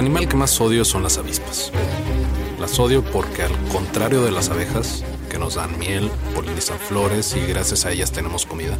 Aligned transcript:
Animal 0.00 0.26
que 0.28 0.36
más 0.36 0.58
odio 0.62 0.86
son 0.86 1.02
las 1.02 1.18
avispas. 1.18 1.70
Las 2.58 2.78
odio 2.78 3.04
porque 3.04 3.42
al 3.42 3.54
contrario 3.68 4.22
de 4.22 4.30
las 4.30 4.48
abejas, 4.48 5.04
que 5.28 5.38
nos 5.38 5.56
dan 5.56 5.78
miel, 5.78 6.10
polinizan 6.34 6.78
flores 6.78 7.36
y 7.36 7.46
gracias 7.46 7.84
a 7.84 7.92
ellas 7.92 8.10
tenemos 8.10 8.46
comida, 8.46 8.78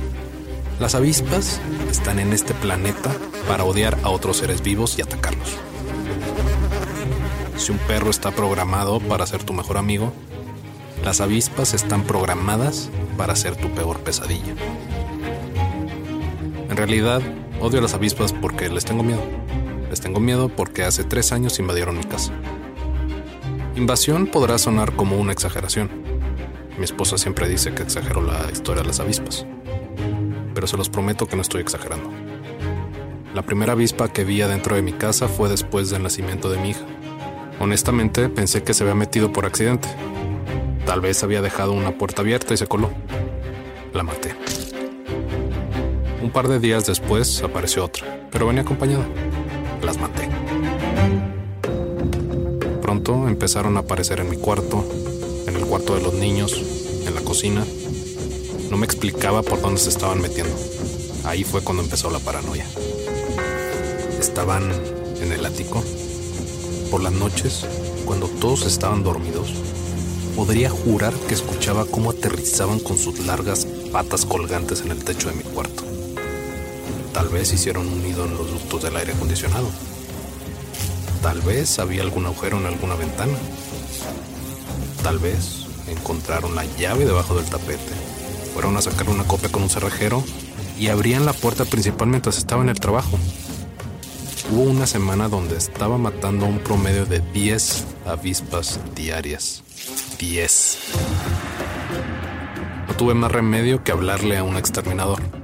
las 0.78 0.94
avispas 0.94 1.60
están 1.90 2.20
en 2.20 2.32
este 2.32 2.54
planeta 2.54 3.14
para 3.46 3.64
odiar 3.64 3.98
a 4.02 4.08
otros 4.08 4.38
seres 4.38 4.62
vivos 4.62 4.98
y 4.98 5.02
atacarlos. 5.02 5.58
Si 7.58 7.70
un 7.70 7.78
perro 7.78 8.08
está 8.08 8.30
programado 8.30 8.98
para 8.98 9.26
ser 9.26 9.44
tu 9.44 9.52
mejor 9.52 9.76
amigo, 9.76 10.14
las 11.04 11.20
avispas 11.20 11.74
están 11.74 12.04
programadas 12.04 12.88
para 13.18 13.36
ser 13.36 13.56
tu 13.56 13.68
peor 13.74 14.00
pesadilla. 14.00 14.54
En 16.70 16.76
realidad, 16.78 17.20
odio 17.60 17.80
a 17.80 17.82
las 17.82 17.92
avispas 17.92 18.32
porque 18.32 18.70
les 18.70 18.86
tengo 18.86 19.02
miedo. 19.02 19.22
Les 19.90 20.00
tengo 20.00 20.20
miedo 20.20 20.48
porque 20.48 20.84
hace 20.84 21.02
tres 21.02 21.32
años 21.32 21.58
invadieron 21.58 21.98
mi 21.98 22.04
casa. 22.04 22.32
Invasión 23.74 24.28
podrá 24.28 24.56
sonar 24.56 24.94
como 24.94 25.16
una 25.16 25.32
exageración. 25.32 25.90
Mi 26.78 26.84
esposa 26.84 27.18
siempre 27.18 27.48
dice 27.48 27.74
que 27.74 27.82
exagero 27.82 28.22
la 28.22 28.48
historia 28.52 28.82
de 28.82 28.88
las 28.88 29.00
avispas. 29.00 29.46
Pero 30.54 30.68
se 30.68 30.76
los 30.76 30.88
prometo 30.88 31.26
que 31.26 31.34
no 31.34 31.42
estoy 31.42 31.60
exagerando. 31.60 32.08
La 33.34 33.42
primera 33.42 33.72
avispa 33.72 34.12
que 34.12 34.22
vi 34.22 34.42
adentro 34.42 34.76
de 34.76 34.82
mi 34.82 34.92
casa 34.92 35.26
fue 35.26 35.48
después 35.48 35.90
del 35.90 36.04
nacimiento 36.04 36.48
de 36.50 36.58
mi 36.58 36.70
hija. 36.70 36.86
Honestamente 37.58 38.28
pensé 38.28 38.62
que 38.62 38.74
se 38.74 38.84
había 38.84 38.94
metido 38.94 39.32
por 39.32 39.44
accidente. 39.44 39.88
Tal 40.86 41.00
vez 41.00 41.22
había 41.24 41.42
dejado 41.42 41.72
una 41.72 41.98
puerta 41.98 42.22
abierta 42.22 42.54
y 42.54 42.56
se 42.56 42.68
coló. 42.68 42.90
La 43.92 44.04
maté. 44.04 44.36
Un 46.22 46.30
par 46.30 46.46
de 46.46 46.60
días 46.60 46.86
después 46.86 47.42
apareció 47.42 47.84
otra, 47.84 48.28
pero 48.30 48.46
venía 48.46 48.62
acompañada. 48.62 49.06
Las 49.82 49.98
maté. 49.98 50.28
Pronto 52.82 53.28
empezaron 53.28 53.76
a 53.76 53.80
aparecer 53.80 54.20
en 54.20 54.30
mi 54.30 54.36
cuarto, 54.36 54.84
en 55.46 55.56
el 55.56 55.64
cuarto 55.64 55.94
de 55.94 56.02
los 56.02 56.14
niños, 56.14 56.60
en 57.06 57.14
la 57.14 57.22
cocina. 57.22 57.64
No 58.70 58.76
me 58.76 58.84
explicaba 58.84 59.42
por 59.42 59.60
dónde 59.60 59.80
se 59.80 59.88
estaban 59.88 60.20
metiendo. 60.20 60.54
Ahí 61.24 61.44
fue 61.44 61.62
cuando 61.62 61.82
empezó 61.82 62.10
la 62.10 62.18
paranoia. 62.18 62.66
Estaban 64.18 64.70
en 65.20 65.32
el 65.32 65.44
ático. 65.44 65.82
Por 66.90 67.02
las 67.02 67.12
noches, 67.12 67.66
cuando 68.04 68.28
todos 68.28 68.66
estaban 68.66 69.02
dormidos, 69.02 69.52
podría 70.36 70.70
jurar 70.70 71.14
que 71.14 71.34
escuchaba 71.34 71.86
cómo 71.86 72.10
aterrizaban 72.10 72.80
con 72.80 72.98
sus 72.98 73.18
largas 73.26 73.66
patas 73.92 74.24
colgantes 74.24 74.82
en 74.82 74.90
el 74.90 75.04
techo 75.04 75.30
de 75.30 75.36
mi 75.36 75.42
cuarto. 75.42 75.89
Tal 77.20 77.28
vez 77.28 77.52
hicieron 77.52 77.86
un 77.86 78.02
nido 78.02 78.24
en 78.24 78.34
los 78.34 78.50
ductos 78.50 78.82
del 78.82 78.96
aire 78.96 79.12
acondicionado. 79.12 79.68
Tal 81.20 81.42
vez 81.42 81.78
había 81.78 82.00
algún 82.00 82.24
agujero 82.24 82.56
en 82.56 82.64
alguna 82.64 82.94
ventana. 82.94 83.34
Tal 85.02 85.18
vez 85.18 85.66
encontraron 85.86 86.54
la 86.54 86.64
llave 86.78 87.04
debajo 87.04 87.34
del 87.34 87.44
tapete. 87.44 87.92
Fueron 88.54 88.74
a 88.78 88.80
sacar 88.80 89.10
una 89.10 89.24
copia 89.24 89.52
con 89.52 89.62
un 89.62 89.68
cerrajero 89.68 90.24
y 90.78 90.88
abrían 90.88 91.26
la 91.26 91.34
puerta 91.34 91.66
principal 91.66 92.08
mientras 92.08 92.38
estaba 92.38 92.62
en 92.62 92.70
el 92.70 92.80
trabajo. 92.80 93.18
Hubo 94.50 94.62
una 94.62 94.86
semana 94.86 95.28
donde 95.28 95.58
estaba 95.58 95.98
matando 95.98 96.46
un 96.46 96.60
promedio 96.60 97.04
de 97.04 97.20
10 97.20 97.84
avispas 98.06 98.80
diarias. 98.94 99.62
10. 100.18 100.78
No 102.88 102.96
tuve 102.96 103.12
más 103.12 103.30
remedio 103.30 103.84
que 103.84 103.92
hablarle 103.92 104.38
a 104.38 104.42
un 104.42 104.56
exterminador. 104.56 105.39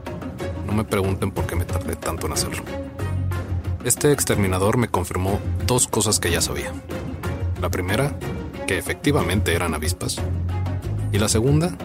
No 0.67 0.73
me 0.73 0.85
pregunten 0.85 1.31
por 1.31 1.47
qué 1.47 1.57
me 1.57 1.65
tardé 1.65 1.97
tanto 1.97 2.27
en 2.27 2.33
hacerlo. 2.33 2.63
Este 3.85 4.11
exterminador 4.13 4.77
me 4.77 4.89
confirmó 4.89 5.39
dos 5.65 5.87
cosas 5.87 6.19
que 6.19 6.31
ya 6.31 6.41
sabía. 6.41 6.73
La 7.61 7.71
primera, 7.71 8.19
que 8.67 8.79
efectivamente 8.79 9.55
eran 9.55 9.75
avispas. 9.75 10.17
Y 11.13 11.19
la 11.19 11.29
segunda, 11.29 11.77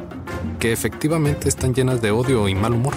que 0.59 0.71
efectivamente 0.71 1.47
están 1.47 1.73
llenas 1.73 2.01
de 2.01 2.11
odio 2.11 2.47
y 2.47 2.55
mal 2.55 2.73
humor. 2.73 2.95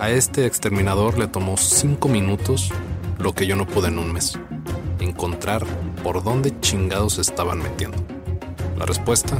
A 0.00 0.08
este 0.08 0.46
exterminador 0.46 1.18
le 1.18 1.28
tomó 1.28 1.58
cinco 1.58 2.08
minutos 2.08 2.72
lo 3.18 3.34
que 3.34 3.46
yo 3.46 3.56
no 3.56 3.66
pude 3.66 3.88
en 3.88 3.98
un 3.98 4.12
mes. 4.12 4.38
Encontrar 4.98 5.64
por 6.02 6.24
dónde 6.24 6.58
chingados 6.60 7.18
estaban 7.18 7.58
metiendo. 7.58 7.98
La 8.78 8.86
respuesta, 8.86 9.36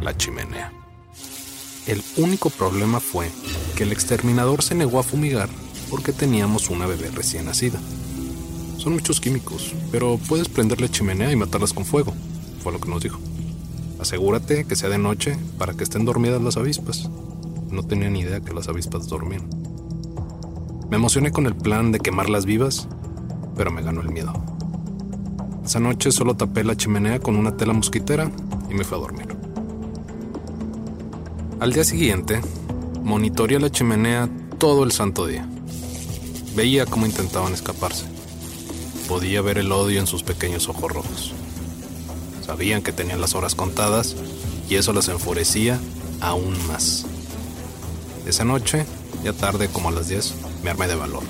la 0.00 0.16
chimenea. 0.16 0.77
El 1.88 2.02
único 2.18 2.50
problema 2.50 3.00
fue 3.00 3.30
que 3.74 3.84
el 3.84 3.92
exterminador 3.92 4.62
se 4.62 4.74
negó 4.74 4.98
a 4.98 5.02
fumigar 5.02 5.48
porque 5.88 6.12
teníamos 6.12 6.68
una 6.68 6.86
bebé 6.86 7.10
recién 7.10 7.46
nacida. 7.46 7.80
Son 8.76 8.92
muchos 8.92 9.22
químicos, 9.22 9.72
pero 9.90 10.20
puedes 10.28 10.50
prenderle 10.50 10.90
chimenea 10.90 11.32
y 11.32 11.36
matarlas 11.36 11.72
con 11.72 11.86
fuego, 11.86 12.12
fue 12.62 12.72
lo 12.72 12.78
que 12.78 12.90
nos 12.90 13.02
dijo. 13.02 13.18
Asegúrate 13.98 14.66
que 14.66 14.76
sea 14.76 14.90
de 14.90 14.98
noche 14.98 15.38
para 15.56 15.72
que 15.72 15.82
estén 15.82 16.04
dormidas 16.04 16.42
las 16.42 16.58
avispas. 16.58 17.08
No 17.70 17.82
tenía 17.82 18.10
ni 18.10 18.20
idea 18.20 18.40
que 18.40 18.52
las 18.52 18.68
avispas 18.68 19.08
dormían. 19.08 19.48
Me 20.90 20.96
emocioné 20.98 21.32
con 21.32 21.46
el 21.46 21.56
plan 21.56 21.90
de 21.90 22.00
quemarlas 22.00 22.44
vivas, 22.44 22.86
pero 23.56 23.70
me 23.70 23.80
ganó 23.80 24.02
el 24.02 24.10
miedo. 24.10 24.34
Esa 25.64 25.80
noche 25.80 26.12
solo 26.12 26.36
tapé 26.36 26.64
la 26.64 26.76
chimenea 26.76 27.18
con 27.18 27.34
una 27.34 27.56
tela 27.56 27.72
mosquitera 27.72 28.30
y 28.68 28.74
me 28.74 28.84
fui 28.84 28.98
a 28.98 29.00
dormir. 29.00 29.37
Al 31.60 31.72
día 31.72 31.82
siguiente, 31.82 32.40
monitoreé 33.02 33.58
la 33.58 33.68
chimenea 33.68 34.28
todo 34.58 34.84
el 34.84 34.92
santo 34.92 35.26
día. 35.26 35.44
Veía 36.54 36.86
cómo 36.86 37.04
intentaban 37.04 37.52
escaparse. 37.52 38.04
Podía 39.08 39.42
ver 39.42 39.58
el 39.58 39.72
odio 39.72 39.98
en 39.98 40.06
sus 40.06 40.22
pequeños 40.22 40.68
ojos 40.68 40.92
rojos. 40.92 41.32
Sabían 42.46 42.80
que 42.80 42.92
tenían 42.92 43.20
las 43.20 43.34
horas 43.34 43.56
contadas 43.56 44.14
y 44.70 44.76
eso 44.76 44.92
las 44.92 45.08
enfurecía 45.08 45.80
aún 46.20 46.56
más. 46.68 47.06
Esa 48.24 48.44
noche, 48.44 48.86
ya 49.24 49.32
tarde 49.32 49.66
como 49.66 49.88
a 49.88 49.92
las 49.92 50.08
10, 50.08 50.34
me 50.62 50.70
armé 50.70 50.86
de 50.86 50.94
valor. 50.94 51.24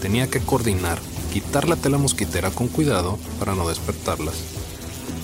Tenía 0.00 0.28
que 0.30 0.38
coordinar, 0.38 1.00
quitar 1.32 1.68
la 1.68 1.74
tela 1.74 1.98
mosquitera 1.98 2.52
con 2.52 2.68
cuidado 2.68 3.18
para 3.40 3.56
no 3.56 3.68
despertarlas, 3.68 4.36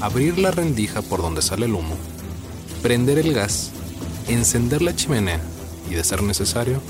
abrir 0.00 0.36
la 0.38 0.50
rendija 0.50 1.00
por 1.00 1.22
donde 1.22 1.42
sale 1.42 1.66
el 1.66 1.74
humo, 1.74 1.96
prender 2.82 3.18
el 3.18 3.32
gas, 3.32 3.70
encender 4.28 4.82
la 4.82 4.96
chimenea 4.96 5.40
y, 5.90 5.94
de 5.94 6.04
ser 6.04 6.22
necesario, 6.22 6.80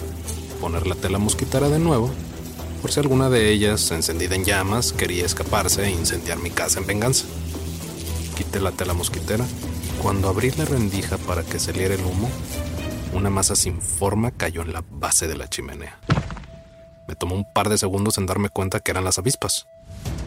poner 0.60 0.86
la 0.86 0.94
tela 0.94 1.18
mosquitera 1.18 1.68
de 1.68 1.78
nuevo, 1.78 2.10
por 2.80 2.92
si 2.92 3.00
alguna 3.00 3.30
de 3.30 3.50
ellas, 3.50 3.90
encendida 3.90 4.34
en 4.34 4.44
llamas, 4.44 4.92
quería 4.92 5.24
escaparse 5.24 5.84
e 5.84 5.90
incendiar 5.90 6.38
mi 6.38 6.50
casa 6.50 6.80
en 6.80 6.86
venganza. 6.86 7.24
Quité 8.36 8.60
la 8.60 8.72
tela 8.72 8.92
mosquitera 8.92 9.44
cuando 10.02 10.28
abrí 10.28 10.50
la 10.50 10.66
rendija 10.66 11.16
para 11.16 11.42
que 11.42 11.58
saliera 11.58 11.94
el 11.94 12.04
humo, 12.04 12.28
una 13.14 13.30
masa 13.30 13.56
sin 13.56 13.80
forma 13.80 14.32
cayó 14.32 14.60
en 14.62 14.72
la 14.72 14.84
base 14.90 15.26
de 15.26 15.36
la 15.36 15.48
chimenea. 15.48 15.98
Me 17.08 17.14
tomó 17.14 17.34
un 17.34 17.50
par 17.50 17.68
de 17.68 17.78
segundos 17.78 18.18
en 18.18 18.26
darme 18.26 18.48
cuenta 18.48 18.80
que 18.80 18.90
eran 18.90 19.04
las 19.04 19.18
avispas. 19.18 19.66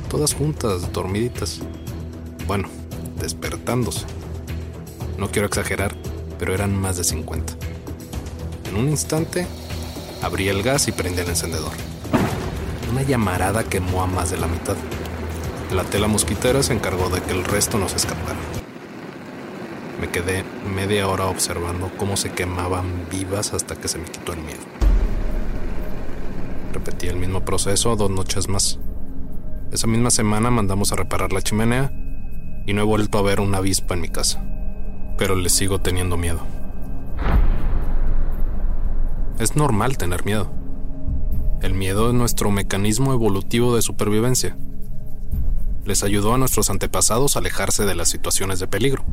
Todas 0.10 0.34
juntas, 0.34 0.92
dormiditas. 0.94 1.60
Bueno, 2.48 2.70
despertándose. 3.20 4.06
No 5.18 5.30
quiero 5.30 5.48
exagerar, 5.48 5.96
pero 6.38 6.54
eran 6.54 6.76
más 6.76 6.98
de 6.98 7.04
50. 7.04 7.54
En 8.70 8.76
un 8.76 8.90
instante, 8.90 9.48
abrí 10.22 10.50
el 10.50 10.64
gas 10.64 10.88
y 10.88 10.92
prendí 10.92 11.22
el 11.22 11.30
encendedor. 11.30 11.72
Una 12.92 13.04
llamarada 13.04 13.64
quemó 13.64 14.04
a 14.04 14.08
más 14.08 14.32
de 14.32 14.38
la 14.38 14.48
mitad. 14.48 14.76
La 15.74 15.84
tela 15.84 16.08
mosquitera 16.08 16.64
se 16.64 16.74
encargó 16.74 17.10
de 17.10 17.22
que 17.22 17.32
el 17.32 17.44
resto 17.44 17.78
no 17.78 17.90
se 17.90 17.98
escapara. 17.98 18.40
Me 20.00 20.10
quedé 20.10 20.44
media 20.74 21.08
hora 21.08 21.26
observando 21.26 21.92
cómo 21.98 22.18
se 22.18 22.32
quemaban 22.32 23.08
vivas 23.12 23.54
hasta 23.54 23.76
que 23.76 23.88
se 23.88 23.98
me 23.98 24.06
quitó 24.06 24.34
el 24.34 24.40
miedo. 24.40 24.62
Repetí 26.72 27.08
el 27.08 27.18
mismo 27.18 27.44
proceso 27.44 27.96
dos 27.96 28.12
noches 28.12 28.48
más. 28.48 28.80
Esa 29.72 29.88
misma 29.88 30.12
semana 30.12 30.50
mandamos 30.52 30.92
a 30.92 30.96
reparar 30.96 31.34
la 31.34 31.42
chimenea 31.42 31.92
y 32.66 32.74
no 32.74 32.82
he 32.82 32.86
vuelto 32.86 33.18
a 33.18 33.22
ver 33.24 33.40
una 33.40 33.58
avispa 33.58 33.96
en 33.96 34.02
mi 34.02 34.10
casa. 34.10 34.44
Pero 35.18 35.36
le 35.36 35.50
sigo 35.50 35.80
teniendo 35.80 36.18
miedo. 36.18 36.40
Es 39.40 39.56
normal 39.56 39.98
tener 39.98 40.26
miedo. 40.26 40.52
El 41.62 41.74
miedo 41.74 42.10
es 42.10 42.14
nuestro 42.14 42.52
mecanismo 42.52 43.14
evolutivo 43.14 43.76
de 43.76 43.82
supervivencia. 43.82 44.58
Les 45.86 46.04
ayudó 46.04 46.34
a 46.34 46.38
nuestros 46.38 46.70
antepasados 46.70 47.36
a 47.36 47.40
alejarse 47.40 47.86
de 47.86 47.96
las 47.96 48.10
situaciones 48.10 48.60
de 48.60 48.68
peligro. 48.68 49.04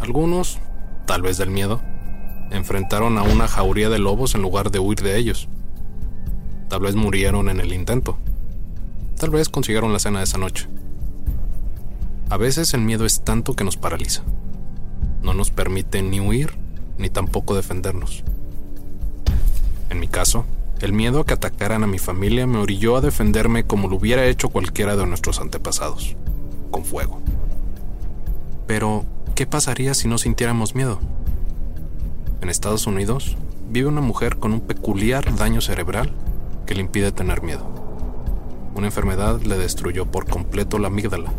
Algunos, 0.00 0.58
tal 1.06 1.22
vez 1.22 1.38
del 1.38 1.50
miedo, 1.50 1.80
enfrentaron 2.50 3.18
a 3.18 3.22
una 3.22 3.48
jauría 3.48 3.88
de 3.88 3.98
lobos 3.98 4.34
en 4.34 4.42
lugar 4.42 4.70
de 4.70 4.78
huir 4.78 5.00
de 5.02 5.16
ellos. 5.16 5.48
Tal 6.68 6.80
vez 6.80 6.94
murieron 6.94 7.48
en 7.48 7.60
el 7.60 7.72
intento. 7.72 8.18
Tal 9.18 9.30
vez 9.30 9.48
consiguieron 9.48 9.92
la 9.92 9.98
cena 9.98 10.18
de 10.18 10.24
esa 10.24 10.38
noche. 10.38 10.68
A 12.30 12.36
veces 12.36 12.74
el 12.74 12.80
miedo 12.80 13.04
es 13.04 13.24
tanto 13.24 13.54
que 13.54 13.64
nos 13.64 13.76
paraliza. 13.76 14.22
No 15.22 15.34
nos 15.34 15.50
permite 15.50 16.02
ni 16.02 16.20
huir 16.20 16.56
ni 16.98 17.10
tampoco 17.10 17.54
defendernos. 17.54 18.24
En 19.90 20.00
mi 20.00 20.08
caso, 20.08 20.44
el 20.80 20.92
miedo 20.92 21.20
a 21.20 21.26
que 21.26 21.34
atacaran 21.34 21.84
a 21.84 21.86
mi 21.86 21.98
familia 21.98 22.46
me 22.46 22.58
orilló 22.58 22.96
a 22.96 23.00
defenderme 23.00 23.64
como 23.64 23.88
lo 23.88 23.96
hubiera 23.96 24.24
hecho 24.26 24.48
cualquiera 24.48 24.96
de 24.96 25.06
nuestros 25.06 25.40
antepasados, 25.40 26.16
con 26.70 26.84
fuego. 26.84 27.20
Pero, 28.66 29.04
¿qué 29.34 29.46
pasaría 29.46 29.94
si 29.94 30.08
no 30.08 30.18
sintiéramos 30.18 30.74
miedo? 30.74 30.98
En 32.40 32.48
Estados 32.48 32.86
Unidos 32.86 33.36
vive 33.70 33.88
una 33.88 34.00
mujer 34.00 34.38
con 34.38 34.52
un 34.52 34.60
peculiar 34.60 35.36
daño 35.36 35.60
cerebral 35.60 36.12
que 36.66 36.74
le 36.74 36.80
impide 36.80 37.12
tener 37.12 37.42
miedo. 37.42 37.64
Una 38.74 38.86
enfermedad 38.86 39.40
le 39.42 39.58
destruyó 39.58 40.06
por 40.06 40.26
completo 40.26 40.78
la 40.78 40.88
amígdala. 40.88 41.32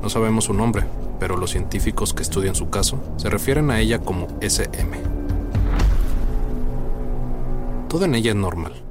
No 0.00 0.08
sabemos 0.08 0.44
su 0.44 0.54
nombre, 0.54 0.84
pero 1.22 1.36
los 1.36 1.52
científicos 1.52 2.14
que 2.14 2.24
estudian 2.24 2.56
su 2.56 2.68
caso 2.68 3.00
se 3.16 3.30
refieren 3.30 3.70
a 3.70 3.78
ella 3.78 4.00
como 4.00 4.26
SM. 4.40 5.00
Todo 7.88 8.06
en 8.06 8.16
ella 8.16 8.30
es 8.30 8.36
normal. 8.36 8.84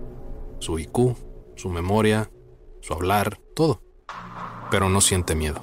Su 0.60 0.80
IQ, 0.80 1.18
su 1.58 1.68
memoria, 1.68 2.32
su 2.80 2.94
hablar, 2.94 3.38
todo. 3.54 3.82
Pero 4.70 4.88
no 4.88 5.02
siente 5.02 5.36
miedo. 5.36 5.60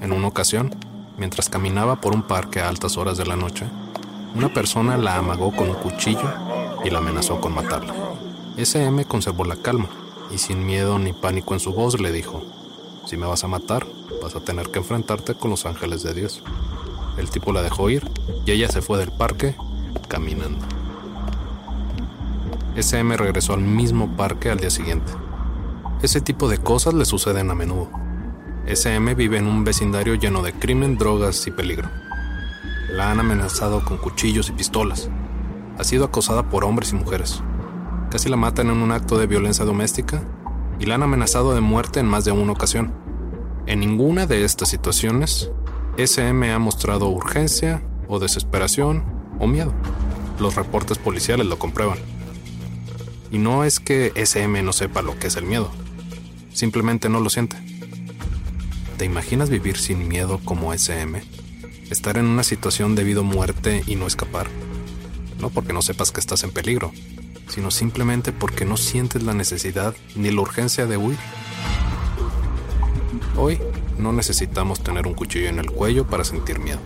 En 0.00 0.12
una 0.12 0.28
ocasión, 0.28 0.74
mientras 1.18 1.50
caminaba 1.50 2.00
por 2.00 2.14
un 2.14 2.26
parque 2.26 2.60
a 2.60 2.68
altas 2.70 2.96
horas 2.96 3.18
de 3.18 3.26
la 3.26 3.36
noche, 3.36 3.66
una 4.34 4.54
persona 4.54 4.96
la 4.96 5.16
amagó 5.16 5.54
con 5.54 5.68
un 5.68 5.76
cuchillo 5.76 6.32
y 6.86 6.88
la 6.88 7.00
amenazó 7.00 7.38
con 7.38 7.54
matarla. 7.54 7.94
SM 8.56 9.04
conservó 9.04 9.44
la 9.44 9.56
calma 9.56 9.90
y 10.30 10.38
sin 10.38 10.64
miedo 10.64 10.98
ni 10.98 11.12
pánico 11.12 11.52
en 11.52 11.60
su 11.60 11.74
voz 11.74 12.00
le 12.00 12.12
dijo, 12.12 12.42
si 13.04 13.18
me 13.18 13.26
vas 13.26 13.44
a 13.44 13.48
matar, 13.48 13.86
vas 14.22 14.36
a 14.36 14.40
tener 14.40 14.70
que 14.70 14.78
enfrentarte 14.78 15.34
con 15.34 15.50
los 15.50 15.66
ángeles 15.66 16.02
de 16.02 16.14
Dios. 16.14 16.42
El 17.16 17.30
tipo 17.30 17.52
la 17.52 17.62
dejó 17.62 17.90
ir 17.90 18.08
y 18.46 18.50
ella 18.50 18.68
se 18.68 18.82
fue 18.82 18.98
del 18.98 19.12
parque 19.12 19.54
caminando. 20.08 20.64
SM 22.76 23.16
regresó 23.16 23.54
al 23.54 23.60
mismo 23.60 24.16
parque 24.16 24.50
al 24.50 24.58
día 24.58 24.70
siguiente. 24.70 25.12
Ese 26.02 26.20
tipo 26.20 26.48
de 26.48 26.58
cosas 26.58 26.94
le 26.94 27.04
suceden 27.04 27.50
a 27.50 27.54
menudo. 27.54 27.90
SM 28.66 29.14
vive 29.14 29.38
en 29.38 29.46
un 29.46 29.64
vecindario 29.64 30.14
lleno 30.14 30.42
de 30.42 30.52
crimen, 30.52 30.96
drogas 30.96 31.46
y 31.46 31.50
peligro. 31.50 31.88
La 32.92 33.10
han 33.10 33.20
amenazado 33.20 33.84
con 33.84 33.98
cuchillos 33.98 34.48
y 34.48 34.52
pistolas. 34.52 35.10
Ha 35.78 35.84
sido 35.84 36.04
acosada 36.04 36.48
por 36.48 36.64
hombres 36.64 36.92
y 36.92 36.96
mujeres. 36.96 37.42
Casi 38.10 38.28
la 38.28 38.36
matan 38.36 38.68
en 38.68 38.78
un 38.78 38.92
acto 38.92 39.18
de 39.18 39.26
violencia 39.26 39.64
doméstica 39.64 40.22
y 40.78 40.86
la 40.86 40.94
han 40.94 41.02
amenazado 41.02 41.54
de 41.54 41.60
muerte 41.60 42.00
en 42.00 42.06
más 42.06 42.24
de 42.24 42.32
una 42.32 42.52
ocasión. 42.52 42.92
En 43.70 43.78
ninguna 43.78 44.26
de 44.26 44.44
estas 44.44 44.68
situaciones, 44.68 45.48
SM 45.96 46.50
ha 46.50 46.58
mostrado 46.58 47.08
urgencia 47.08 47.84
o 48.08 48.18
desesperación 48.18 49.04
o 49.38 49.46
miedo. 49.46 49.72
Los 50.40 50.56
reportes 50.56 50.98
policiales 50.98 51.46
lo 51.46 51.56
comprueban. 51.60 52.00
Y 53.30 53.38
no 53.38 53.62
es 53.62 53.78
que 53.78 54.10
SM 54.16 54.60
no 54.64 54.72
sepa 54.72 55.02
lo 55.02 55.16
que 55.20 55.28
es 55.28 55.36
el 55.36 55.44
miedo, 55.44 55.70
simplemente 56.52 57.08
no 57.08 57.20
lo 57.20 57.30
siente. 57.30 57.58
¿Te 58.96 59.04
imaginas 59.04 59.50
vivir 59.50 59.76
sin 59.76 60.08
miedo 60.08 60.40
como 60.44 60.74
SM? 60.74 61.22
Estar 61.90 62.18
en 62.18 62.24
una 62.24 62.42
situación 62.42 62.96
debido 62.96 63.20
a 63.20 63.22
muerte 63.22 63.84
y 63.86 63.94
no 63.94 64.08
escapar. 64.08 64.48
No 65.38 65.48
porque 65.50 65.72
no 65.72 65.82
sepas 65.82 66.10
que 66.10 66.18
estás 66.18 66.42
en 66.42 66.50
peligro, 66.50 66.90
sino 67.46 67.70
simplemente 67.70 68.32
porque 68.32 68.64
no 68.64 68.76
sientes 68.76 69.22
la 69.22 69.32
necesidad 69.32 69.94
ni 70.16 70.32
la 70.32 70.40
urgencia 70.40 70.86
de 70.86 70.96
huir. 70.96 71.18
Hoy 73.42 73.58
no 73.96 74.12
necesitamos 74.12 74.80
tener 74.80 75.06
un 75.06 75.14
cuchillo 75.14 75.48
en 75.48 75.58
el 75.58 75.70
cuello 75.70 76.06
para 76.06 76.24
sentir 76.24 76.58
miedo. 76.58 76.78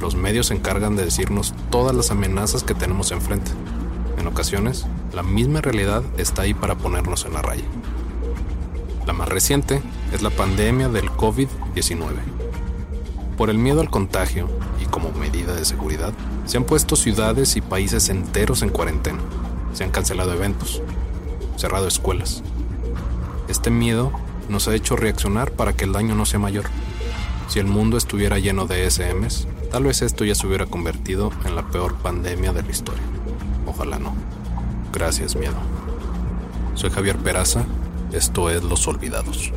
Los 0.00 0.14
medios 0.14 0.46
se 0.46 0.54
encargan 0.54 0.94
de 0.94 1.04
decirnos 1.04 1.54
todas 1.70 1.92
las 1.92 2.12
amenazas 2.12 2.62
que 2.62 2.72
tenemos 2.72 3.10
enfrente. 3.10 3.50
En 4.16 4.28
ocasiones, 4.28 4.86
la 5.12 5.24
misma 5.24 5.60
realidad 5.60 6.04
está 6.18 6.42
ahí 6.42 6.54
para 6.54 6.76
ponernos 6.76 7.24
en 7.24 7.32
la 7.32 7.42
raya. 7.42 7.64
La 9.08 9.12
más 9.12 9.28
reciente 9.28 9.82
es 10.12 10.22
la 10.22 10.30
pandemia 10.30 10.88
del 10.88 11.10
COVID-19. 11.10 12.12
Por 13.36 13.50
el 13.50 13.58
miedo 13.58 13.80
al 13.80 13.90
contagio 13.90 14.46
y 14.80 14.86
como 14.86 15.10
medida 15.10 15.52
de 15.56 15.64
seguridad, 15.64 16.12
se 16.46 16.58
han 16.58 16.64
puesto 16.64 16.94
ciudades 16.94 17.56
y 17.56 17.60
países 17.60 18.08
enteros 18.08 18.62
en 18.62 18.68
cuarentena. 18.68 19.18
Se 19.72 19.82
han 19.82 19.90
cancelado 19.90 20.32
eventos, 20.32 20.80
cerrado 21.56 21.88
escuelas. 21.88 22.44
Este 23.48 23.70
miedo 23.70 24.12
nos 24.50 24.68
ha 24.68 24.74
hecho 24.74 24.96
reaccionar 24.96 25.52
para 25.52 25.72
que 25.72 25.84
el 25.84 25.92
daño 25.92 26.14
no 26.14 26.26
sea 26.26 26.38
mayor. 26.38 26.66
Si 27.48 27.58
el 27.58 27.66
mundo 27.66 27.96
estuviera 27.96 28.38
lleno 28.38 28.66
de 28.66 28.90
SMs, 28.90 29.48
tal 29.70 29.84
vez 29.84 30.02
esto 30.02 30.24
ya 30.24 30.34
se 30.34 30.46
hubiera 30.46 30.66
convertido 30.66 31.32
en 31.44 31.56
la 31.56 31.62
peor 31.62 31.96
pandemia 31.96 32.52
de 32.52 32.62
la 32.62 32.70
historia. 32.70 33.02
Ojalá 33.66 33.98
no. 33.98 34.14
Gracias, 34.92 35.36
miedo. 35.36 35.54
Soy 36.74 36.90
Javier 36.90 37.16
Peraza, 37.16 37.64
esto 38.12 38.50
es 38.50 38.62
Los 38.62 38.86
Olvidados, 38.88 39.52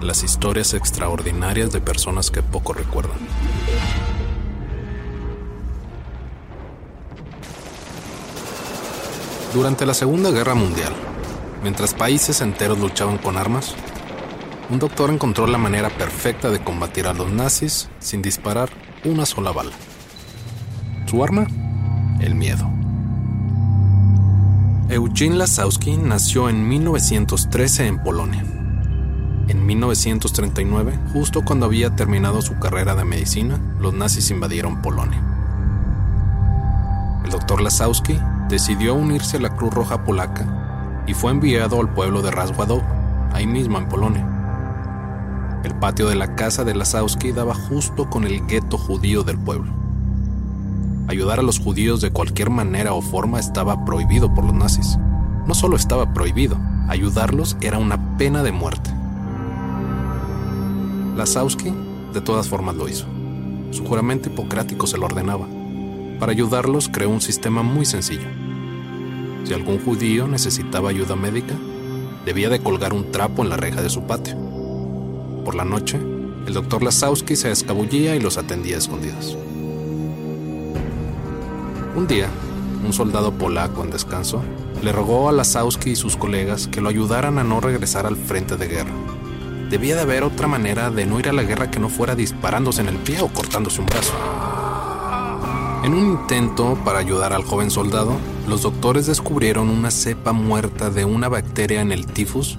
las 0.00 0.22
historias 0.22 0.74
extraordinarias 0.74 1.72
de 1.72 1.80
personas 1.80 2.30
que 2.30 2.42
poco 2.42 2.72
recuerdan. 2.72 3.18
Durante 9.52 9.86
la 9.86 9.94
Segunda 9.94 10.30
Guerra 10.30 10.54
Mundial, 10.54 10.92
mientras 11.62 11.94
países 11.94 12.40
enteros 12.42 12.78
luchaban 12.78 13.18
con 13.18 13.36
armas, 13.36 13.74
un 14.70 14.78
doctor 14.78 15.10
encontró 15.10 15.46
la 15.46 15.56
manera 15.56 15.88
perfecta 15.88 16.50
de 16.50 16.62
combatir 16.62 17.06
a 17.06 17.14
los 17.14 17.32
nazis 17.32 17.88
sin 18.00 18.20
disparar 18.20 18.68
una 19.04 19.24
sola 19.24 19.50
bala. 19.50 19.72
Su 21.06 21.24
arma, 21.24 21.46
el 22.20 22.34
miedo. 22.34 22.70
Eugene 24.90 25.36
Lasowski 25.36 25.96
nació 25.96 26.50
en 26.50 26.68
1913 26.68 27.86
en 27.86 28.02
Polonia. 28.02 28.44
En 29.48 29.64
1939, 29.64 30.98
justo 31.14 31.42
cuando 31.42 31.64
había 31.64 31.96
terminado 31.96 32.42
su 32.42 32.58
carrera 32.58 32.94
de 32.94 33.04
medicina, 33.04 33.58
los 33.80 33.94
nazis 33.94 34.30
invadieron 34.30 34.82
Polonia. 34.82 35.22
El 37.24 37.30
doctor 37.30 37.62
Lasowski 37.62 38.18
decidió 38.50 38.94
unirse 38.94 39.38
a 39.38 39.40
la 39.40 39.56
Cruz 39.56 39.72
Roja 39.72 40.04
Polaca 40.04 41.04
y 41.06 41.14
fue 41.14 41.30
enviado 41.30 41.80
al 41.80 41.88
pueblo 41.94 42.20
de 42.20 42.30
Raswadow, 42.30 42.82
ahí 43.32 43.46
mismo 43.46 43.78
en 43.78 43.88
Polonia. 43.88 44.37
El 45.68 45.74
patio 45.74 46.08
de 46.08 46.14
la 46.14 46.34
casa 46.34 46.64
de 46.64 46.74
Lasowski 46.74 47.30
daba 47.30 47.54
justo 47.54 48.08
con 48.08 48.24
el 48.24 48.46
gueto 48.46 48.78
judío 48.78 49.22
del 49.22 49.38
pueblo. 49.38 49.70
Ayudar 51.08 51.40
a 51.40 51.42
los 51.42 51.58
judíos 51.58 52.00
de 52.00 52.10
cualquier 52.10 52.48
manera 52.48 52.94
o 52.94 53.02
forma 53.02 53.38
estaba 53.38 53.84
prohibido 53.84 54.32
por 54.32 54.44
los 54.44 54.54
nazis. 54.54 54.96
No 55.46 55.52
solo 55.52 55.76
estaba 55.76 56.14
prohibido, 56.14 56.58
ayudarlos 56.88 57.58
era 57.60 57.76
una 57.76 58.16
pena 58.16 58.42
de 58.42 58.50
muerte. 58.50 58.88
Lasowski 61.16 61.70
de 62.14 62.22
todas 62.22 62.48
formas 62.48 62.74
lo 62.74 62.88
hizo. 62.88 63.04
Su 63.70 63.84
juramento 63.84 64.30
hipocrático 64.30 64.86
se 64.86 64.96
lo 64.96 65.04
ordenaba. 65.04 65.46
Para 66.18 66.32
ayudarlos 66.32 66.88
creó 66.88 67.10
un 67.10 67.20
sistema 67.20 67.62
muy 67.62 67.84
sencillo. 67.84 68.28
Si 69.44 69.52
algún 69.52 69.84
judío 69.84 70.28
necesitaba 70.28 70.88
ayuda 70.88 71.14
médica, 71.14 71.54
debía 72.24 72.48
de 72.48 72.62
colgar 72.62 72.94
un 72.94 73.12
trapo 73.12 73.42
en 73.42 73.50
la 73.50 73.58
reja 73.58 73.82
de 73.82 73.90
su 73.90 74.04
patio. 74.04 74.47
Por 75.48 75.54
la 75.54 75.64
noche, 75.64 75.98
el 76.46 76.52
doctor 76.52 76.82
Lasowski 76.82 77.34
se 77.34 77.50
escabullía 77.50 78.14
y 78.14 78.20
los 78.20 78.36
atendía 78.36 78.74
a 78.74 78.80
escondidas. 78.80 79.34
Un 81.96 82.06
día, 82.06 82.28
un 82.84 82.92
soldado 82.92 83.32
polaco 83.32 83.82
en 83.82 83.90
descanso 83.90 84.42
le 84.82 84.92
rogó 84.92 85.26
a 85.26 85.32
Lasowski 85.32 85.92
y 85.92 85.96
sus 85.96 86.18
colegas 86.18 86.68
que 86.68 86.82
lo 86.82 86.90
ayudaran 86.90 87.38
a 87.38 87.44
no 87.44 87.62
regresar 87.62 88.04
al 88.04 88.16
frente 88.16 88.58
de 88.58 88.68
guerra. 88.68 88.92
Debía 89.70 89.94
de 89.94 90.02
haber 90.02 90.22
otra 90.22 90.48
manera 90.48 90.90
de 90.90 91.06
no 91.06 91.18
ir 91.18 91.30
a 91.30 91.32
la 91.32 91.44
guerra 91.44 91.70
que 91.70 91.80
no 91.80 91.88
fuera 91.88 92.14
disparándose 92.14 92.82
en 92.82 92.88
el 92.88 92.96
pie 92.96 93.22
o 93.22 93.28
cortándose 93.28 93.80
un 93.80 93.86
brazo. 93.86 94.12
En 95.82 95.94
un 95.94 96.10
intento 96.10 96.76
para 96.84 96.98
ayudar 96.98 97.32
al 97.32 97.44
joven 97.44 97.70
soldado, 97.70 98.18
los 98.46 98.60
doctores 98.60 99.06
descubrieron 99.06 99.70
una 99.70 99.90
cepa 99.90 100.34
muerta 100.34 100.90
de 100.90 101.06
una 101.06 101.30
bacteria 101.30 101.80
en 101.80 101.90
el 101.90 102.04
tifus 102.04 102.58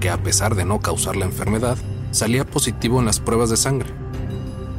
que 0.00 0.10
a 0.10 0.22
pesar 0.22 0.54
de 0.54 0.66
no 0.66 0.80
causar 0.80 1.16
la 1.16 1.24
enfermedad, 1.24 1.78
salía 2.10 2.44
positivo 2.44 2.98
en 2.98 3.06
las 3.06 3.20
pruebas 3.20 3.50
de 3.50 3.56
sangre. 3.56 3.90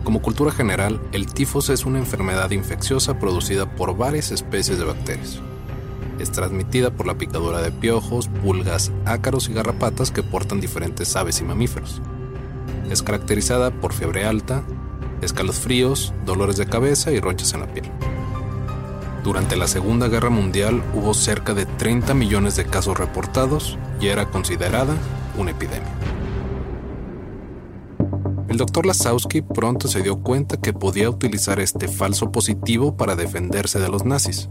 Como 0.04 0.22
cultura 0.22 0.52
general, 0.52 1.00
el 1.12 1.28
tifus 1.28 1.70
es 1.70 1.86
una 1.86 2.00
enfermedad 2.00 2.52
infecciosa 2.52 3.20
producida 3.20 3.76
por 3.76 3.96
varias 3.96 4.32
especies 4.32 4.78
de 4.78 4.86
bacterias. 4.86 5.40
Es 6.20 6.32
transmitida 6.32 6.92
por 6.92 7.08
la 7.08 7.18
picadura 7.18 7.62
de 7.62 7.72
piojos, 7.72 8.28
pulgas, 8.28 8.92
ácaros 9.06 9.50
y 9.50 9.54
garrapatas 9.54 10.12
que 10.12 10.24
portan 10.24 10.60
diferentes 10.60 11.16
aves 11.16 11.40
y 11.40 11.44
mamíferos. 11.44 12.02
Es 12.90 13.04
caracterizada 13.04 13.72
por 13.72 13.94
fiebre 13.94 14.26
alta, 14.26 14.64
escalofríos, 15.22 16.14
dolores 16.26 16.58
de 16.58 16.66
cabeza 16.66 17.12
y 17.12 17.20
ronchas 17.20 17.54
en 17.54 17.62
la 17.62 17.68
piel. 17.68 17.90
Durante 19.24 19.56
la 19.56 19.68
Segunda 19.68 20.08
Guerra 20.08 20.32
Mundial 20.32 20.84
hubo 20.96 21.14
cerca 21.14 21.54
de 21.54 21.68
30 21.68 22.16
millones 22.16 22.56
de 22.56 22.66
casos 22.66 22.98
reportados 22.98 23.78
y 24.00 24.08
era 24.08 24.26
considerada 24.26 24.96
una 25.38 25.52
epidemia. 25.52 26.01
El 28.52 28.58
doctor 28.58 28.86
Lasowski 28.86 29.42
pronto 29.42 29.88
se 29.88 30.02
dio 30.02 30.22
cuenta 30.24 30.58
que 30.58 30.74
podía 30.74 31.10
utilizar 31.10 31.62
este 31.62 31.88
falso 31.88 32.34
positivo 32.34 32.98
para 32.98 33.16
defenderse 33.16 33.80
de 33.80 33.88
los 33.88 34.04
nazis. 34.04 34.50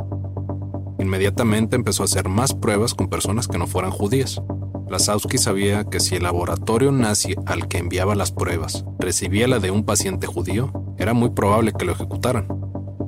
Inmediatamente 0.99 1.77
empezó 1.77 2.03
a 2.03 2.07
hacer 2.07 2.27
más 2.27 2.55
pruebas 2.55 2.95
con 2.95 3.11
personas 3.11 3.47
que 3.47 3.59
no 3.59 3.67
fueran 3.67 3.91
judías. 3.91 4.41
Lasowski 4.89 5.37
sabía 5.37 5.85
que 5.85 6.01
si 6.01 6.15
el 6.17 6.23
laboratorio 6.23 6.93
nazi 6.93 7.35
al 7.45 7.69
que 7.69 7.77
enviaba 7.77 8.15
las 8.15 8.33
pruebas 8.33 8.87
recibía 8.99 9.47
la 9.47 9.59
de 9.59 9.71
un 9.71 9.85
paciente 9.85 10.27
judío, 10.27 10.73
era 10.97 11.13
muy 11.13 11.29
probable 11.29 11.75
que 11.75 11.85
lo 11.85 11.93
ejecutaran. 11.93 12.49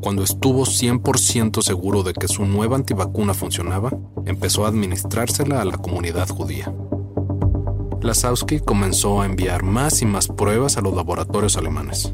Cuando 0.03 0.23
estuvo 0.23 0.67
100% 0.67 1.63
seguro 1.63 2.03
de 2.03 2.13
que 2.13 2.29
su 2.29 2.45
nueva 2.45 2.77
antivacuna 2.77 3.33
funcionaba, 3.33 3.97
empezó 4.27 4.67
a 4.67 4.69
administrársela 4.69 5.63
a 5.63 5.65
la 5.65 5.79
comunidad 5.79 6.29
judía. 6.29 6.71
Lasowski 8.03 8.59
comenzó 8.59 9.23
a 9.23 9.27
enviar 9.27 9.63
más 9.63 10.03
y 10.03 10.07
más 10.07 10.27
pruebas 10.27 10.77
a 10.77 10.81
los 10.81 10.95
laboratorios 10.95 11.57
alemanes. 11.57 12.13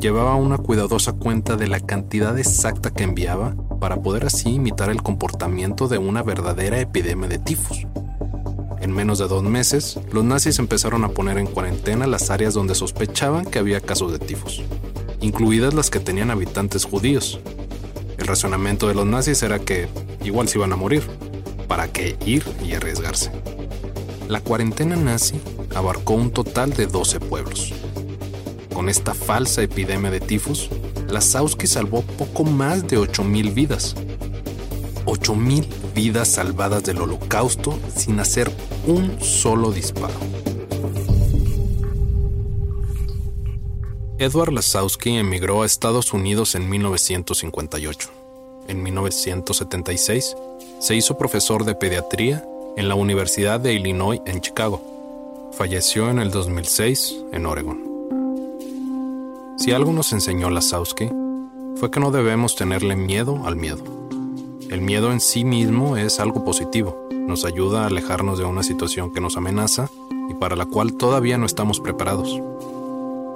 Llevaba 0.00 0.34
una 0.34 0.58
cuidadosa 0.58 1.12
cuenta 1.12 1.54
de 1.54 1.68
la 1.68 1.78
cantidad 1.78 2.36
exacta 2.38 2.90
que 2.90 3.04
enviaba 3.04 3.54
para 3.80 4.02
poder 4.02 4.26
así 4.26 4.54
imitar 4.54 4.90
el 4.90 5.02
comportamiento 5.02 5.86
de 5.86 5.98
una 5.98 6.24
verdadera 6.24 6.80
epidemia 6.80 7.28
de 7.28 7.38
tifus. 7.38 7.86
En 8.80 8.90
menos 8.90 9.18
de 9.20 9.28
dos 9.28 9.44
meses, 9.44 9.98
los 10.10 10.24
nazis 10.24 10.58
empezaron 10.58 11.04
a 11.04 11.10
poner 11.10 11.38
en 11.38 11.46
cuarentena 11.46 12.08
las 12.08 12.30
áreas 12.30 12.54
donde 12.54 12.74
sospechaban 12.74 13.46
que 13.46 13.60
había 13.60 13.80
casos 13.80 14.10
de 14.10 14.18
tifus, 14.18 14.62
incluidas 15.20 15.72
las 15.72 15.88
que 15.88 16.00
tenían 16.00 16.32
habitantes 16.32 16.84
judíos. 16.84 17.38
El 18.18 18.26
razonamiento 18.26 18.88
de 18.88 18.94
los 18.94 19.06
nazis 19.06 19.42
era 19.44 19.60
que 19.60 19.88
igual 20.24 20.48
se 20.48 20.58
iban 20.58 20.72
a 20.72 20.76
morir, 20.76 21.04
¿para 21.68 21.86
qué 21.88 22.16
ir 22.26 22.44
y 22.64 22.74
arriesgarse? 22.74 23.30
La 24.28 24.40
cuarentena 24.40 24.96
nazi 24.96 25.40
abarcó 25.72 26.14
un 26.14 26.32
total 26.32 26.72
de 26.72 26.86
12 26.86 27.20
pueblos. 27.20 27.72
Con 28.74 28.88
esta 28.88 29.14
falsa 29.14 29.62
epidemia 29.62 30.10
de 30.10 30.18
tifus, 30.18 30.68
Lasowski 31.08 31.68
salvó 31.68 32.02
poco 32.02 32.42
más 32.42 32.88
de 32.88 32.98
8.000 32.98 33.54
vidas. 33.54 33.94
8.000 35.04 35.68
vidas 35.94 36.26
salvadas 36.26 36.82
del 36.82 37.00
holocausto 37.00 37.78
sin 37.94 38.18
hacer 38.18 38.50
un 38.88 39.20
solo 39.20 39.70
disparo. 39.70 40.14
Edward 44.18 44.52
Lasowski 44.52 45.18
emigró 45.18 45.62
a 45.62 45.66
Estados 45.66 46.12
Unidos 46.12 46.56
en 46.56 46.68
1958. 46.68 48.10
En 48.66 48.82
1976 48.82 50.36
se 50.80 50.96
hizo 50.96 51.16
profesor 51.16 51.64
de 51.64 51.76
pediatría 51.76 52.44
en 52.76 52.88
la 52.88 52.94
Universidad 52.94 53.58
de 53.58 53.72
Illinois 53.72 54.20
en 54.26 54.42
Chicago. 54.42 54.82
Falleció 55.52 56.10
en 56.10 56.18
el 56.18 56.30
2006 56.30 57.24
en 57.32 57.46
Oregon. 57.46 57.80
Si 59.56 59.72
algo 59.72 59.92
nos 59.94 60.12
enseñó 60.12 60.50
Lasowski, 60.50 61.10
fue 61.76 61.90
que 61.90 62.00
no 62.00 62.10
debemos 62.10 62.54
tenerle 62.54 62.94
miedo 62.94 63.40
al 63.46 63.56
miedo. 63.56 63.82
El 64.70 64.82
miedo 64.82 65.10
en 65.10 65.20
sí 65.20 65.44
mismo 65.44 65.96
es 65.96 66.20
algo 66.20 66.44
positivo, 66.44 67.08
nos 67.10 67.46
ayuda 67.46 67.84
a 67.84 67.86
alejarnos 67.86 68.38
de 68.38 68.44
una 68.44 68.62
situación 68.62 69.12
que 69.12 69.22
nos 69.22 69.38
amenaza 69.38 69.88
y 70.28 70.34
para 70.34 70.56
la 70.56 70.66
cual 70.66 70.94
todavía 70.94 71.38
no 71.38 71.46
estamos 71.46 71.80
preparados. 71.80 72.40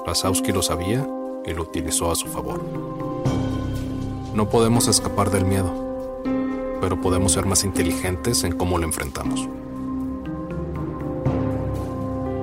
Lasowski 0.07 0.53
lo 0.53 0.63
sabía 0.63 1.09
y 1.47 1.55
lo 1.55 1.63
utilizó 1.63 2.11
a 2.11 2.17
su 2.17 2.27
favor. 2.27 2.63
No 4.35 4.51
podemos 4.51 4.87
escapar 4.89 5.31
del 5.31 5.47
miedo, 5.47 5.90
pero 6.81 7.01
podemos 7.01 7.33
ser 7.33 7.47
más 7.47 7.65
inteligentes 7.65 8.45
en 8.45 8.53
cómo 8.53 8.79
lo 8.79 8.85
enfrentamos. 8.85 9.49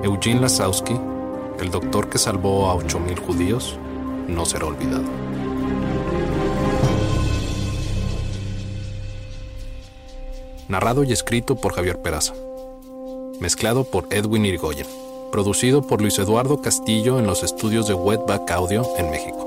Eugene 0.03 0.41
Lasowski, 0.41 0.95
el 1.59 1.71
doctor 1.71 2.09
que 2.09 2.17
salvó 2.17 2.69
a 2.69 2.75
8.000 2.75 3.19
judíos, 3.19 3.77
no 4.27 4.45
será 4.45 4.65
olvidado. 4.65 5.03
Narrado 10.67 11.03
y 11.03 11.13
escrito 11.13 11.55
por 11.55 11.73
Javier 11.73 12.01
Peraza. 12.01 12.33
Mezclado 13.39 13.85
por 13.85 14.07
Edwin 14.11 14.45
Irigoyen. 14.45 14.87
Producido 15.31 15.81
por 15.81 16.01
Luis 16.01 16.19
Eduardo 16.19 16.61
Castillo 16.61 17.19
en 17.19 17.27
los 17.27 17.43
estudios 17.43 17.87
de 17.87 17.93
Wetback 17.93 18.51
Audio 18.51 18.85
en 18.97 19.09
México. 19.09 19.46